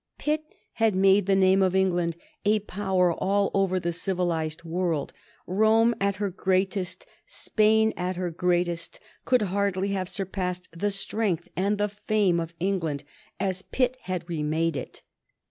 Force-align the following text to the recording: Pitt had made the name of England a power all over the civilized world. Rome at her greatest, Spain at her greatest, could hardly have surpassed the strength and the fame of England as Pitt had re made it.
Pitt 0.17 0.41
had 0.73 0.95
made 0.95 1.27
the 1.27 1.35
name 1.35 1.61
of 1.61 1.75
England 1.75 2.17
a 2.43 2.57
power 2.61 3.13
all 3.13 3.51
over 3.53 3.79
the 3.79 3.93
civilized 3.93 4.63
world. 4.63 5.13
Rome 5.45 5.93
at 6.01 6.15
her 6.15 6.31
greatest, 6.31 7.05
Spain 7.27 7.93
at 7.95 8.15
her 8.15 8.31
greatest, 8.31 8.99
could 9.25 9.43
hardly 9.43 9.89
have 9.89 10.09
surpassed 10.09 10.67
the 10.71 10.89
strength 10.89 11.49
and 11.55 11.77
the 11.77 11.89
fame 11.89 12.39
of 12.39 12.55
England 12.59 13.03
as 13.39 13.61
Pitt 13.61 13.95
had 14.05 14.27
re 14.27 14.41
made 14.41 14.75
it. 14.75 15.03